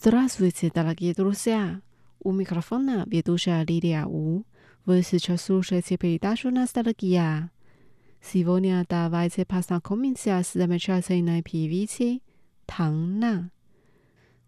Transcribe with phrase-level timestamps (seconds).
[0.00, 1.80] Здравствуйте, дорогие друзья!
[2.20, 4.44] У микрофона ведущая Лилия У.
[4.84, 7.50] Вы сейчас слушаете передачу «Ностальгия».
[8.22, 12.22] Сегодня давайте познакомимся с замечательной певицей
[12.68, 13.50] Тang На.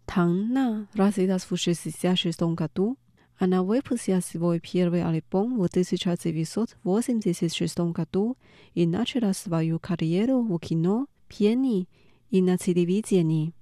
[0.07, 2.97] Тang На родилась в 66 году.
[3.37, 8.37] Она выпустила свой первый альбом в 1986 году
[8.73, 11.89] и начала свою карьеру в кино, пении
[12.29, 13.53] и на телевидении.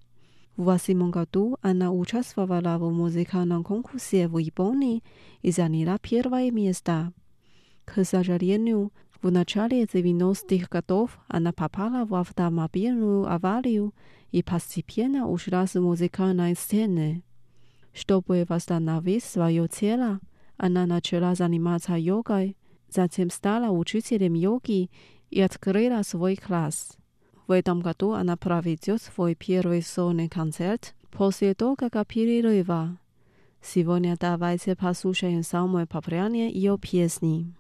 [0.57, 5.03] В восьмом году она участвовала в музыкальном конкурсе в Японии
[5.43, 7.13] и заняла первое место.
[7.85, 13.95] К сожалению, в начале 90-х годов она попала в автомобильную аварию
[14.31, 17.25] и постепенно ушла с музыкальной сцены.
[17.93, 20.21] Чтобы восстановить свое тело,
[20.57, 22.57] она начала заниматься йогой,
[22.91, 24.91] затем стала учителем йоги
[25.31, 26.97] и открыла свой класс.
[27.50, 33.00] В этом году она проведет свой первый сольный концерт после долгого перерыва.
[33.60, 37.56] Сегодня давайте послушаем самые популярные ее песни.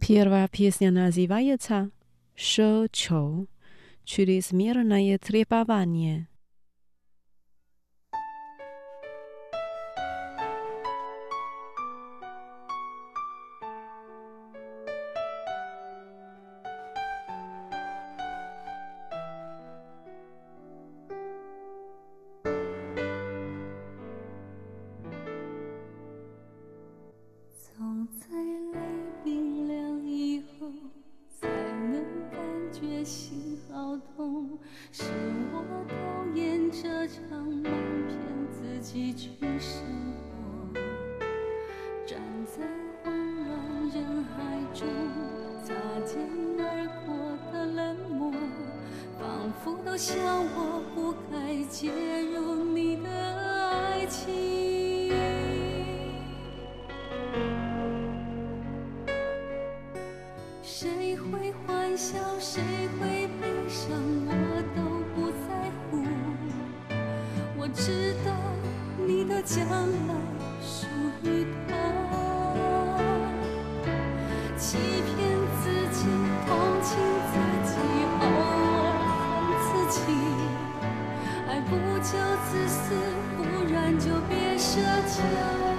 [0.00, 1.90] Первая песня называется
[2.34, 3.46] «Шо-чоу»
[4.04, 6.28] чрезмерное требование.
[61.14, 62.60] 谁会欢笑，谁
[62.98, 64.32] 会悲伤，我
[64.74, 64.82] 都
[65.14, 65.46] 不在
[65.86, 66.02] 乎。
[67.56, 68.32] 我知道
[69.06, 70.14] 你的将来
[70.60, 70.88] 属
[71.22, 71.72] 于他。
[74.58, 74.76] 欺
[75.14, 76.02] 骗自己，
[76.48, 76.50] 同
[76.82, 76.98] 情
[77.30, 77.32] 自
[77.70, 77.78] 己，
[78.18, 78.90] 偶尔
[79.54, 79.96] 恨自己。
[81.46, 81.70] 爱不
[82.00, 82.10] 就
[82.42, 82.82] 自私，
[83.36, 83.38] 不
[83.72, 85.73] 然就别奢求。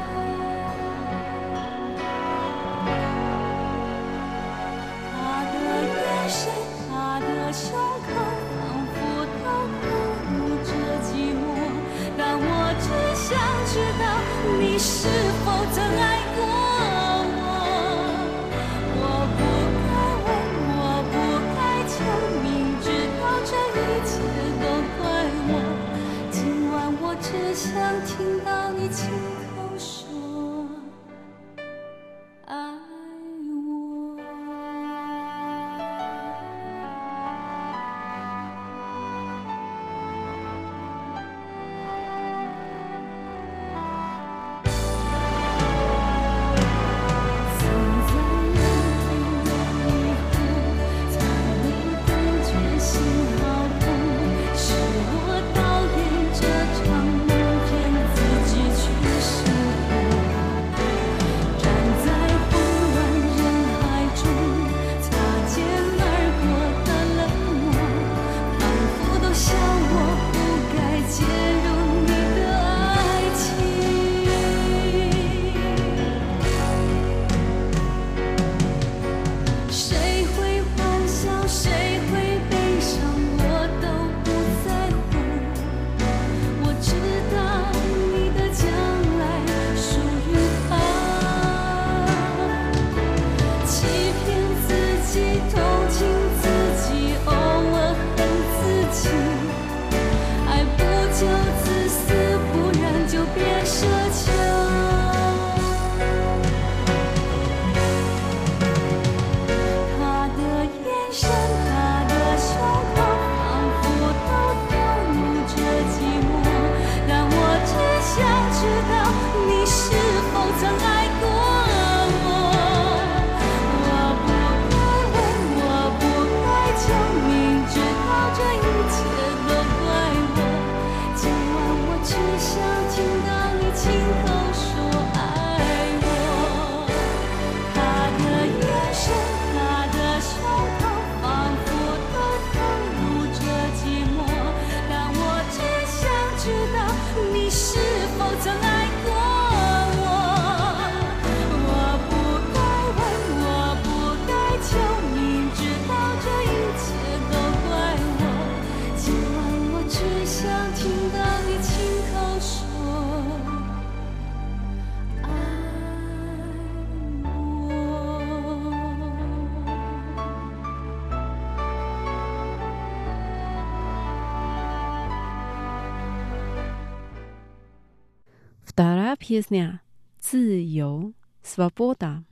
[181.41, 182.25] Свободна.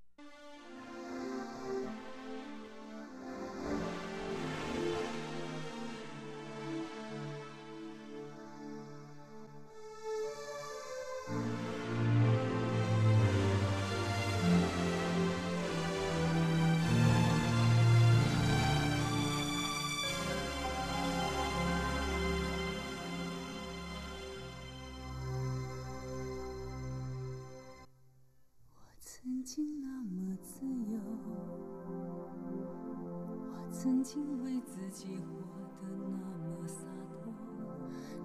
[35.53, 36.17] 活得那
[36.59, 37.33] 么洒脱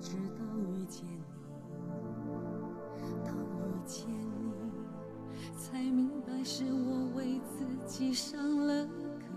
[0.01, 1.19] 直到遇见你
[3.59, 9.29] 遇见你才明白是我为自己上了一课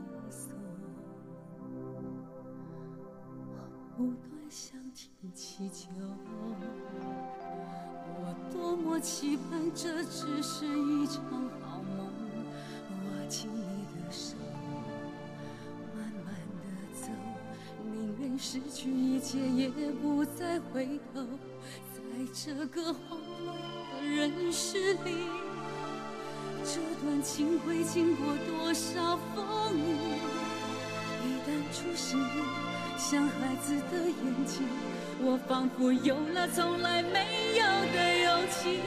[3.58, 3.68] 我
[3.98, 5.90] 不断向前祈求
[8.20, 11.24] 我多么期盼这只是一场
[19.32, 19.70] 界也
[20.02, 21.26] 不再回头
[21.94, 22.02] 在
[22.34, 23.48] 这个荒芜
[23.96, 25.24] 的人世里
[26.66, 29.96] 这段情会经过多少风雨？
[31.24, 32.20] 一旦出现
[32.98, 34.68] 像孩子的眼睛
[35.24, 37.64] 我仿佛有了从来没有
[37.94, 38.82] 的勇气。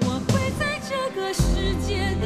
[0.00, 1.44] 我会在这个世
[1.86, 2.24] 界的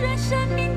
[0.00, 0.75] 愿生命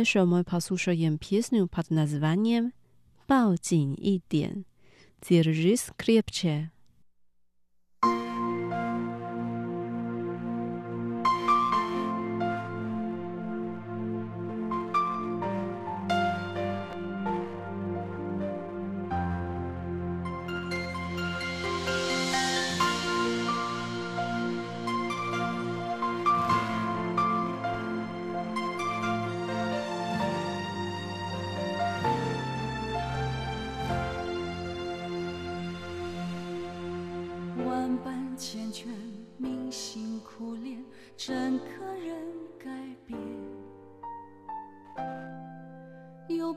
[0.00, 2.72] 那时我们 posłuchaj jem piesnię pod nazwaniem
[3.28, 4.64] Bał dzień i dien.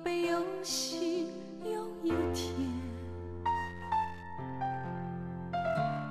[0.03, 1.27] 悲又喜，
[1.63, 2.53] 有一天，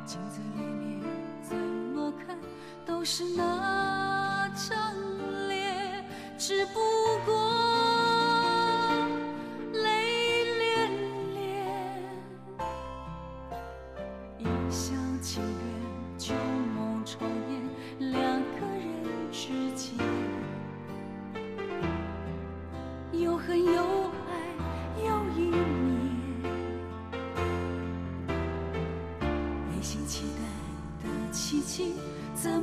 [0.06, 1.02] 镜子里面
[1.42, 2.38] 怎么看
[2.86, 3.91] 都是那。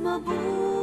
[0.02, 0.79] 怎么不？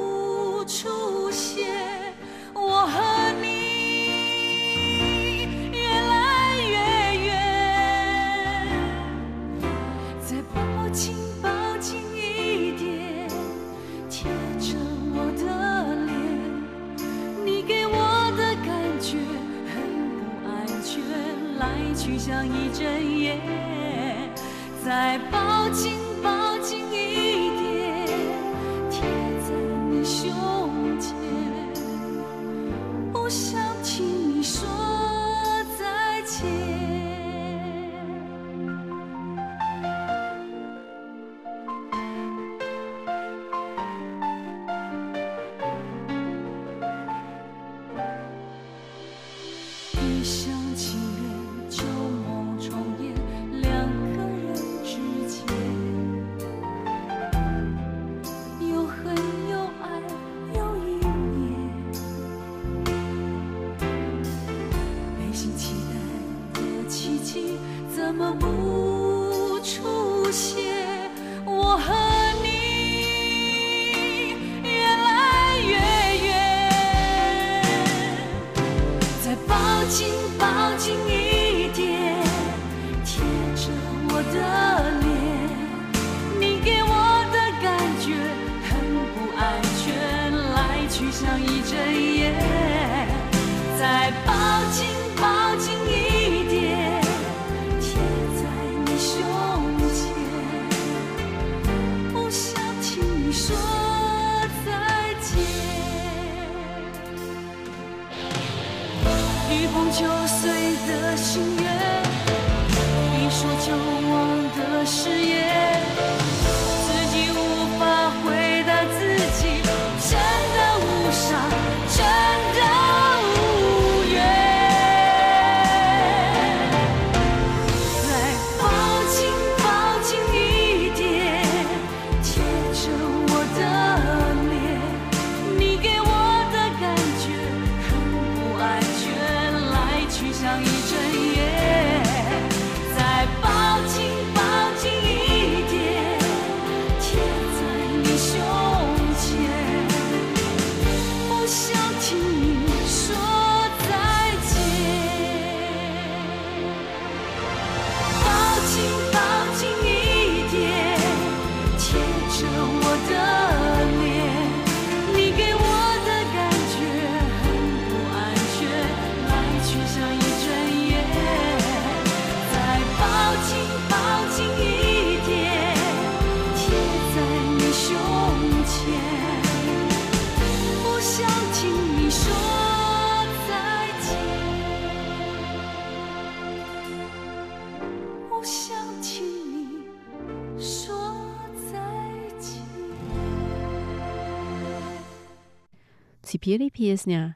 [196.47, 197.35] пели песня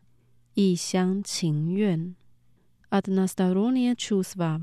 [0.56, 2.15] «И сян чин юэн»
[2.89, 4.62] от Настороннее чувство.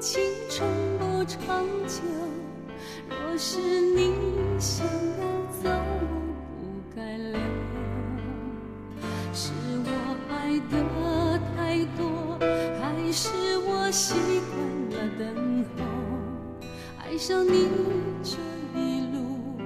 [0.00, 0.66] 青春
[0.98, 1.38] 不长
[1.86, 2.00] 久，
[3.06, 4.14] 若是你
[4.58, 5.22] 想要
[5.62, 6.24] 走，我
[6.56, 7.38] 不该留。
[9.34, 9.52] 是
[9.84, 12.38] 我爱的太多，
[12.80, 13.28] 还是
[13.58, 14.14] 我习
[14.48, 14.58] 惯
[14.90, 15.22] 了等
[15.76, 15.84] 候？
[17.04, 17.68] 爱上你
[18.22, 18.38] 这
[18.80, 19.58] 一路，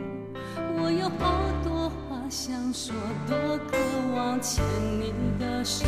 [0.77, 2.93] 我有好多话想说，
[3.29, 3.39] 多
[3.71, 3.79] 渴
[4.17, 4.65] 望牵
[4.99, 5.87] 你的手，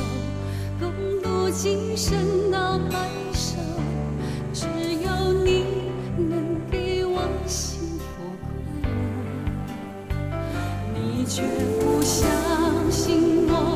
[0.78, 2.92] 共度今生到白
[3.32, 3.35] 头。
[11.28, 11.42] 却
[11.80, 12.28] 不相
[12.90, 13.75] 信我，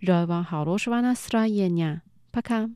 [0.00, 2.70] 來往何老師話那斯拉耶呀，пока。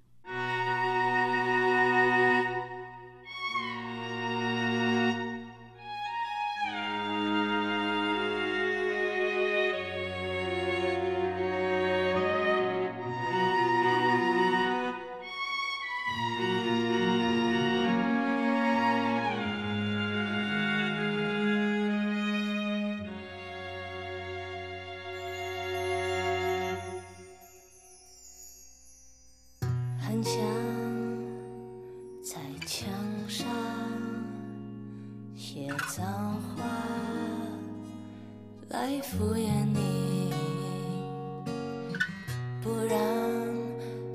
[39.12, 40.32] 敷衍你，
[42.62, 42.98] 不然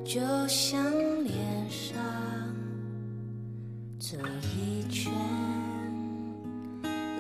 [0.04, 0.84] 就像
[1.24, 1.96] 脸上
[4.00, 4.18] 这
[4.58, 5.14] 一圈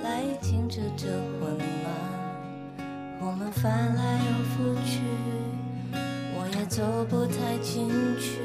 [0.01, 1.05] 来停止这
[1.39, 2.81] 混乱，
[3.21, 5.01] 我们翻来又覆去。
[6.39, 8.41] 我也走不太进去，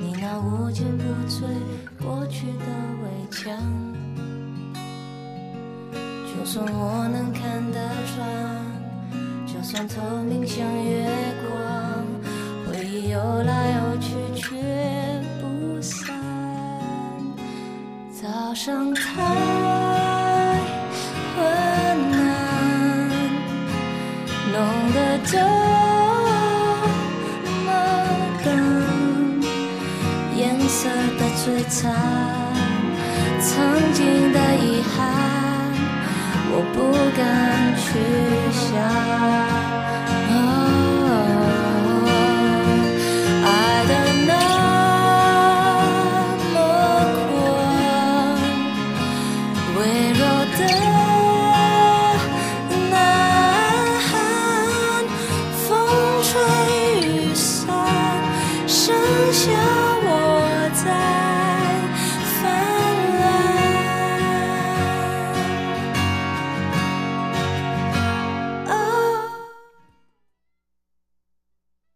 [0.00, 1.42] 你那无坚不摧
[2.00, 2.64] 过去的
[3.02, 3.89] 围墙。
[6.40, 7.78] 就算我能看得
[8.16, 8.26] 穿，
[9.46, 11.06] 就算透明像月
[11.44, 11.52] 光，
[12.66, 14.56] 回忆游来游去却
[15.38, 16.16] 不散。
[18.10, 19.22] 早上太
[21.36, 21.44] 昏
[22.10, 23.10] 暗，
[24.50, 24.56] 弄
[24.94, 25.36] 得这
[27.66, 27.68] 么
[28.46, 28.48] 冷，
[30.34, 31.92] 颜色的摧残，
[33.42, 34.98] 曾经的遗憾，
[36.52, 37.88] 我不敢去
[38.52, 39.99] 想。